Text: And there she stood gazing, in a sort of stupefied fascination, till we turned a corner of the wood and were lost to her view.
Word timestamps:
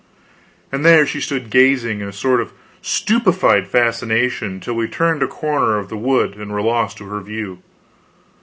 And 0.71 0.83
there 0.83 1.05
she 1.05 1.21
stood 1.21 1.51
gazing, 1.51 2.01
in 2.01 2.07
a 2.07 2.11
sort 2.11 2.41
of 2.41 2.53
stupefied 2.81 3.67
fascination, 3.67 4.59
till 4.59 4.73
we 4.73 4.87
turned 4.87 5.21
a 5.21 5.27
corner 5.27 5.77
of 5.77 5.89
the 5.89 5.95
wood 5.97 6.33
and 6.37 6.51
were 6.51 6.63
lost 6.63 6.97
to 6.97 7.05
her 7.07 7.19
view. 7.21 7.61